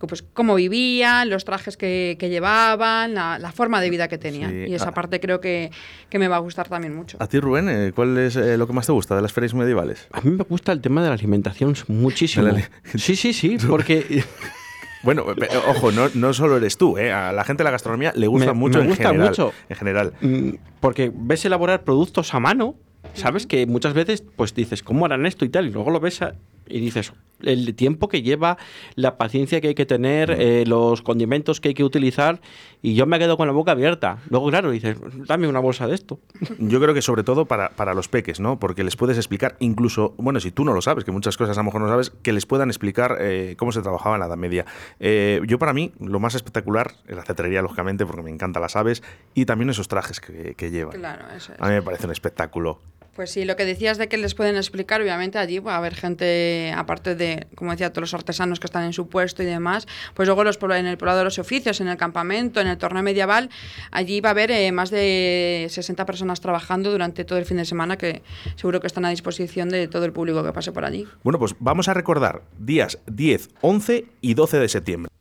pues 0.00 0.22
cómo 0.34 0.56
vivían 0.56 1.30
los 1.30 1.44
trajes 1.44 1.76
que, 1.76 2.16
llevaban 2.20 3.14
la, 3.14 3.52
forma 3.54 3.80
de 3.80 3.88
vida 3.88 4.08
que 4.08 4.18
tenían 4.18 4.66
y 4.68 4.74
esa 4.74 4.88
ah. 4.88 4.94
parte 4.94 5.20
creo 5.20 5.40
que, 5.40 5.70
que, 6.08 6.18
me 6.18 6.26
va 6.26 6.36
a 6.36 6.38
gustar 6.40 6.68
también 6.68 6.92
mucho 6.92 7.18
a 7.20 7.28
ti 7.28 7.38
Rubén 7.38 7.92
¿cuál 7.94 8.18
es 8.18 8.34
lo 8.34 8.66
que 8.66 8.72
más 8.72 8.86
te 8.86 8.92
gusta 8.92 9.14
de 9.14 9.22
las 9.22 9.32
ferias 9.32 9.54
medievales? 9.54 10.08
a 10.10 10.20
mí 10.22 10.32
me 10.32 10.42
gusta 10.42 10.72
el 10.72 10.80
tema 10.80 11.00
de 11.00 11.08
la 11.08 11.14
alimentación 11.14 11.76
muchísimo 11.86 12.50
sí 12.96 13.14
sí 13.14 13.32
sí 13.32 13.58
porque 13.68 14.24
Bueno, 15.02 15.24
ojo, 15.68 15.92
no, 15.92 16.08
no, 16.14 16.32
solo 16.34 16.58
eres 16.58 16.76
tú, 16.76 16.98
¿eh? 16.98 17.12
a 17.12 17.32
la 17.32 17.44
gente 17.44 17.62
de 17.62 17.64
la 17.64 17.70
gastronomía 17.70 18.12
le 18.14 18.26
gusta 18.26 18.52
mucho, 18.52 18.80
me 18.80 18.88
gusta 18.88 19.12
mucho. 19.12 19.52
En 19.68 19.76
general. 19.76 20.12
Mm, 20.20 20.50
porque 20.80 21.10
ves 21.14 21.44
elaborar 21.44 21.84
productos 21.84 22.34
a 22.34 22.40
mano, 22.40 22.74
¿sabes? 23.14 23.46
Que 23.46 23.66
muchas 23.66 23.94
veces 23.94 24.22
pues 24.36 24.54
dices, 24.54 24.82
¿cómo 24.82 25.06
harán 25.06 25.26
esto 25.26 25.44
y 25.44 25.48
tal? 25.48 25.66
Y 25.66 25.70
luego 25.70 25.90
lo 25.90 26.00
ves 26.00 26.20
y 26.70 26.80
dices, 26.80 27.12
el 27.42 27.74
tiempo 27.74 28.08
que 28.08 28.22
lleva, 28.22 28.58
la 28.94 29.16
paciencia 29.16 29.60
que 29.60 29.68
hay 29.68 29.74
que 29.74 29.86
tener, 29.86 30.30
eh, 30.30 30.64
los 30.66 31.02
condimentos 31.02 31.60
que 31.60 31.68
hay 31.68 31.74
que 31.74 31.84
utilizar, 31.84 32.40
y 32.82 32.94
yo 32.94 33.06
me 33.06 33.18
quedo 33.18 33.36
con 33.36 33.46
la 33.46 33.52
boca 33.52 33.72
abierta. 33.72 34.18
Luego, 34.28 34.48
claro, 34.50 34.70
dices, 34.70 34.98
dame 35.26 35.48
una 35.48 35.60
bolsa 35.60 35.86
de 35.86 35.94
esto. 35.94 36.20
Yo 36.58 36.80
creo 36.80 36.94
que 36.94 37.02
sobre 37.02 37.22
todo 37.22 37.46
para, 37.46 37.70
para 37.70 37.94
los 37.94 38.08
peques, 38.08 38.40
¿no? 38.40 38.58
Porque 38.58 38.84
les 38.84 38.96
puedes 38.96 39.16
explicar, 39.16 39.56
incluso, 39.60 40.14
bueno, 40.18 40.40
si 40.40 40.50
tú 40.50 40.64
no 40.64 40.72
lo 40.72 40.82
sabes, 40.82 41.04
que 41.04 41.12
muchas 41.12 41.36
cosas 41.36 41.56
a 41.56 41.60
lo 41.60 41.64
mejor 41.64 41.80
no 41.80 41.88
sabes, 41.88 42.10
que 42.10 42.32
les 42.32 42.46
puedan 42.46 42.68
explicar 42.68 43.16
eh, 43.20 43.54
cómo 43.58 43.72
se 43.72 43.82
trabajaba 43.82 44.16
en 44.16 44.20
la 44.20 44.26
Edad 44.26 44.36
Media. 44.36 44.66
Eh, 44.98 45.40
yo 45.46 45.58
para 45.58 45.72
mí, 45.72 45.92
lo 46.00 46.20
más 46.20 46.34
espectacular 46.34 46.92
es 47.06 47.16
la 47.16 47.24
cetrería, 47.24 47.62
lógicamente, 47.62 48.06
porque 48.06 48.22
me 48.22 48.30
encantan 48.30 48.62
las 48.62 48.76
aves, 48.76 49.02
y 49.34 49.46
también 49.46 49.70
esos 49.70 49.88
trajes 49.88 50.20
que, 50.20 50.54
que 50.54 50.70
llevan. 50.70 50.98
Claro, 50.98 51.24
eso 51.34 51.52
es. 51.52 51.60
A 51.60 51.68
mí 51.68 51.74
me 51.74 51.82
parece 51.82 52.06
un 52.06 52.12
espectáculo. 52.12 52.80
Pues 53.14 53.30
sí, 53.32 53.44
lo 53.44 53.56
que 53.56 53.64
decías 53.64 53.98
de 53.98 54.08
que 54.08 54.16
les 54.16 54.34
pueden 54.34 54.56
explicar, 54.56 55.00
obviamente 55.00 55.38
allí 55.38 55.58
va 55.58 55.74
a 55.74 55.78
haber 55.78 55.94
gente, 55.94 56.72
aparte 56.76 57.14
de, 57.14 57.46
como 57.54 57.72
decía, 57.72 57.92
todos 57.92 58.02
los 58.02 58.14
artesanos 58.14 58.60
que 58.60 58.66
están 58.66 58.84
en 58.84 58.92
su 58.92 59.08
puesto 59.08 59.42
y 59.42 59.46
demás, 59.46 59.86
pues 60.14 60.28
luego 60.28 60.44
los, 60.44 60.58
en 60.62 60.86
el 60.86 60.96
poblado 60.96 61.18
de 61.18 61.24
los 61.24 61.38
oficios, 61.38 61.80
en 61.80 61.88
el 61.88 61.96
campamento, 61.96 62.60
en 62.60 62.68
el 62.68 62.78
torneo 62.78 63.02
medieval, 63.02 63.50
allí 63.90 64.20
va 64.20 64.30
a 64.30 64.32
haber 64.32 64.50
eh, 64.52 64.70
más 64.72 64.90
de 64.90 65.66
60 65.68 66.06
personas 66.06 66.40
trabajando 66.40 66.90
durante 66.90 67.24
todo 67.24 67.38
el 67.38 67.44
fin 67.44 67.56
de 67.56 67.64
semana 67.64 67.98
que 67.98 68.22
seguro 68.56 68.80
que 68.80 68.86
están 68.86 69.04
a 69.04 69.10
disposición 69.10 69.68
de 69.68 69.88
todo 69.88 70.04
el 70.04 70.12
público 70.12 70.44
que 70.44 70.52
pase 70.52 70.72
por 70.72 70.84
allí. 70.84 71.06
Bueno, 71.24 71.38
pues 71.38 71.54
vamos 71.58 71.88
a 71.88 71.94
recordar 71.94 72.42
días 72.58 72.98
10, 73.06 73.50
11 73.60 74.06
y 74.20 74.34
12 74.34 74.58
de 74.58 74.68
septiembre. 74.68 75.19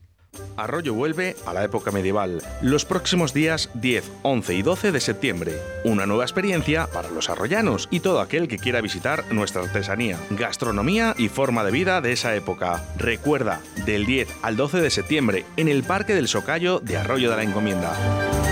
Arroyo 0.64 0.94
vuelve 0.94 1.36
a 1.46 1.54
la 1.54 1.64
época 1.64 1.92
medieval, 1.92 2.42
los 2.62 2.86
próximos 2.86 3.34
días 3.34 3.70
10, 3.76 4.12
11 4.24 4.56
y 4.56 4.62
12 4.62 4.92
de 4.92 5.00
septiembre. 5.00 5.54
Una 5.84 6.06
nueva 6.06 6.24
experiencia 6.24 6.88
para 6.88 7.10
los 7.10 7.30
arroyanos 7.30 7.88
y 7.92 8.02
todo 8.02 8.20
aquel 8.20 8.48
que 8.48 8.58
quiera 8.58 8.82
visitar 8.82 9.24
nuestra 9.32 9.62
artesanía, 9.62 10.18
gastronomía 10.32 11.16
y 11.18 11.30
forma 11.30 11.64
de 11.64 11.72
vida 11.72 12.02
de 12.02 12.12
esa 12.12 12.36
época. 12.36 12.84
Recuerda, 12.98 13.62
del 13.86 14.06
10 14.06 14.28
al 14.42 14.56
12 14.56 14.82
de 14.82 14.90
septiembre, 14.90 15.46
en 15.58 15.68
el 15.68 15.84
Parque 15.84 16.14
del 16.14 16.28
Socayo 16.28 16.80
de 16.80 16.98
Arroyo 16.98 17.30
de 17.30 17.38
la 17.38 17.44
Encomienda. 17.44 18.49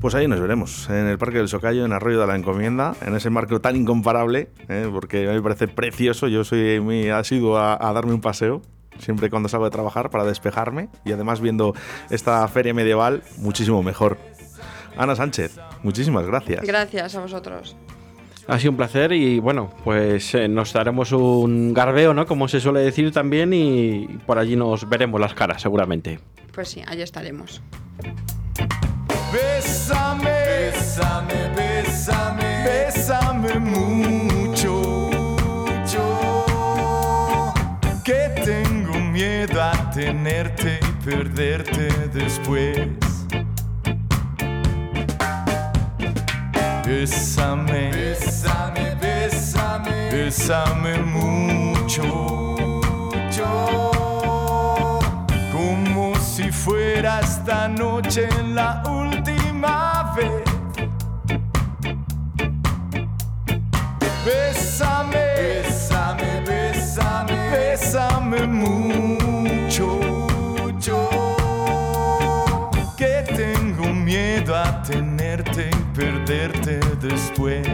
Pues 0.00 0.14
ahí 0.14 0.28
nos 0.28 0.40
veremos, 0.40 0.88
en 0.90 1.08
el 1.08 1.18
Parque 1.18 1.38
del 1.38 1.48
Socayo, 1.48 1.84
en 1.84 1.92
Arroyo 1.92 2.20
de 2.20 2.26
la 2.28 2.36
Encomienda, 2.36 2.94
en 3.04 3.16
ese 3.16 3.30
marco 3.30 3.60
tan 3.60 3.74
incomparable, 3.74 4.48
¿eh? 4.68 4.88
porque 4.92 5.26
a 5.26 5.30
mí 5.30 5.36
me 5.36 5.42
parece 5.42 5.66
precioso. 5.66 6.28
Yo 6.28 6.44
soy 6.44 6.78
muy 6.78 7.08
asiduo 7.08 7.58
a, 7.58 7.76
a 7.80 7.92
darme 7.92 8.12
un 8.12 8.20
paseo, 8.20 8.62
siempre 9.00 9.28
cuando 9.28 9.48
salgo 9.48 9.64
de 9.64 9.72
trabajar, 9.72 10.10
para 10.10 10.24
despejarme 10.24 10.88
y 11.04 11.10
además 11.10 11.40
viendo 11.40 11.74
esta 12.10 12.46
feria 12.46 12.72
medieval, 12.72 13.24
muchísimo 13.38 13.82
mejor. 13.82 14.18
Ana 14.96 15.16
Sánchez, 15.16 15.58
muchísimas 15.82 16.24
gracias. 16.26 16.64
Gracias 16.64 17.16
a 17.16 17.20
vosotros. 17.20 17.76
Ha 18.46 18.58
sido 18.60 18.70
un 18.70 18.76
placer 18.76 19.12
y 19.12 19.40
bueno, 19.40 19.70
pues 19.82 20.32
eh, 20.36 20.46
nos 20.46 20.72
daremos 20.72 21.10
un 21.10 21.74
garbeo, 21.74 22.14
¿no? 22.14 22.24
Como 22.24 22.46
se 22.46 22.60
suele 22.60 22.80
decir 22.80 23.12
también 23.12 23.52
y 23.52 24.06
por 24.26 24.38
allí 24.38 24.54
nos 24.54 24.88
veremos 24.88 25.20
las 25.20 25.34
caras 25.34 25.60
seguramente. 25.60 26.20
Pues 26.54 26.68
sí, 26.68 26.82
allí 26.86 27.02
estaremos. 27.02 27.60
Bésame, 29.32 30.22
bésame, 30.22 31.54
bésame, 31.54 32.64
bésame 32.64 33.58
mucho. 33.60 35.00
Que 38.04 38.28
tengo 38.44 38.98
miedo 39.12 39.60
a 39.60 39.90
tenerte 39.90 40.80
y 40.82 41.04
perderte 41.04 41.88
después. 42.12 42.88
Bésame, 46.86 47.90
bésame, 47.92 48.96
bésame, 49.00 50.10
bésame 50.10 51.02
mucho. 51.04 52.57
Esta 57.16 57.68
noche 57.68 58.28
la 58.54 58.82
última 58.86 59.98
Bésame, 64.24 65.24
bésame, 65.36 66.40
bésame, 66.46 67.50
bésame 67.50 68.46
mucho. 68.46 69.88
Yo 70.80 71.08
que 72.96 73.24
tengo 73.34 73.86
miedo 73.86 74.54
a 74.54 74.82
tenerte 74.82 75.70
y 75.70 75.96
perderte 75.96 76.80
después. 77.00 77.66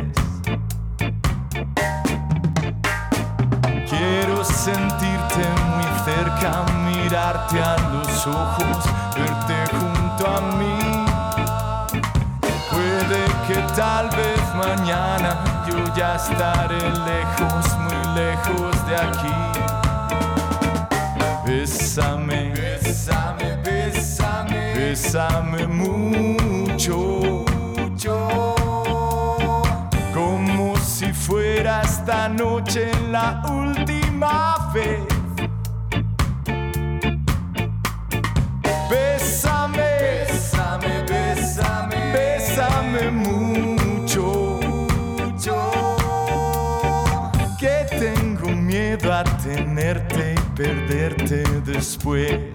Quiero 3.89 4.45
sentirte 4.45 5.45
muy 5.75 5.89
cerca, 6.05 6.65
mirarte 6.87 7.61
a 7.61 7.84
ojos, 8.27 8.85
verte 9.17 9.77
junto 9.77 10.27
a 10.27 10.41
mí. 10.57 10.79
Puede 12.71 13.25
que 13.47 13.75
tal 13.75 14.09
vez 14.11 14.41
mañana 14.55 15.37
yo 15.69 15.77
ya 15.95 16.17
estaré 16.17 16.81
lejos, 16.81 17.79
muy 17.79 18.15
lejos 18.15 18.87
de 18.87 18.97
aquí. 18.97 19.35
Bésame, 21.47 22.53
bésame, 22.53 23.57
bésame, 23.63 24.75
bésame 24.75 25.67
mucho. 25.67 27.45
Como 30.13 30.77
si 30.77 31.13
fuera 31.13 31.83
esta 31.83 32.29
noche 32.29 32.91
la 33.11 33.43
última 33.49 34.71
vez. 34.73 35.14
Después. 51.85 52.54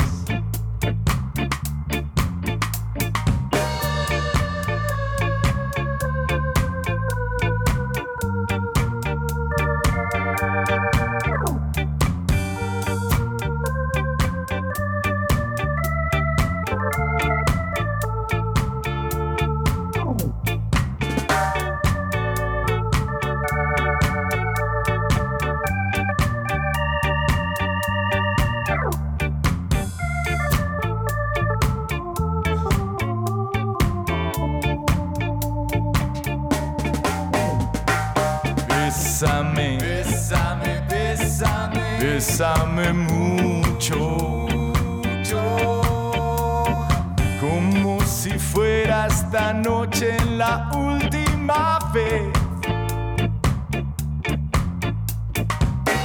Esta 49.10 49.54
noche 49.54 50.18
la 50.38 50.70
última 50.76 51.80
vez. 51.94 52.32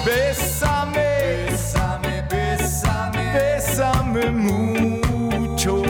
Bésame, 0.05 1.49
bésame, 1.51 2.25
bésame, 2.31 3.33
bésame 3.33 4.31
mucho, 4.31 5.83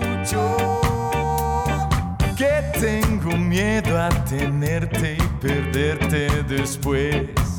mucho. 0.00 0.56
Que 2.36 2.62
tengo 2.80 3.36
miedo 3.36 4.00
a 4.00 4.08
tenerte 4.24 5.16
y 5.18 5.26
perderte 5.40 6.42
después. 6.48 7.55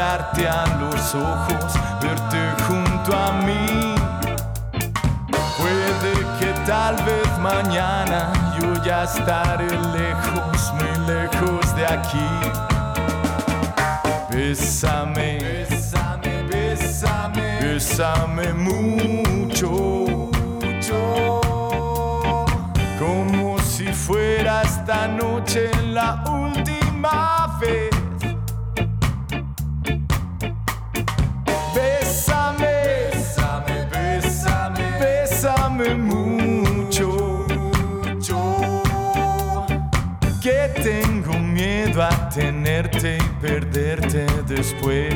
Mirarte 0.00 0.48
a 0.48 0.64
los 0.78 1.14
ojos, 1.14 1.74
verte 2.00 2.38
junto 2.66 3.14
a 3.14 3.32
mí. 3.32 3.94
Puede 5.58 6.12
que 6.38 6.58
tal 6.66 6.96
vez 7.04 7.38
mañana 7.38 8.32
yo 8.58 8.82
ya 8.82 9.04
estaré 9.04 9.68
lejos, 9.68 10.72
muy 10.72 11.06
lejos 11.06 11.76
de 11.76 11.86
aquí. 11.86 12.30
Bésame, 14.30 15.38
bésame, 15.38 16.44
bésame, 16.44 17.60
bésame 17.60 18.52
mucho, 18.54 19.70
mucho. 20.62 21.40
Como 22.98 23.58
si 23.58 23.92
fuera 23.92 24.62
esta 24.62 25.06
noche 25.08 25.70
la 25.88 26.24
última 26.26 27.58
vez. 27.60 27.89
Mucho, 35.94 37.46
mucho. 38.04 38.82
Que 40.42 40.70
tengo 40.82 41.38
miedo 41.38 42.02
a 42.02 42.28
tenerte 42.28 43.18
y 43.18 43.40
perderte 43.40 44.26
después. 44.46 45.14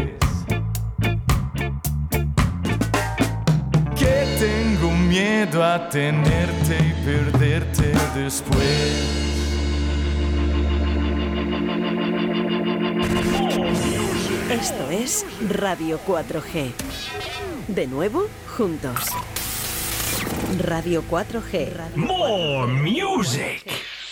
Que 3.97 4.27
tengo 4.39 4.91
miedo 4.91 5.65
a 5.65 5.89
tenerte 5.89 6.77
y 6.79 6.93
perderte 7.05 7.93
después. 8.15 9.25
Esto 14.51 14.91
es 14.91 15.27
Radio 15.49 15.99
4G. 16.07 16.73
De 17.69 17.87
nuevo, 17.87 18.27
juntos. 18.57 19.11
Radio 20.61 21.03
4G. 21.03 21.97
More 21.97 22.67
music. 22.67 23.84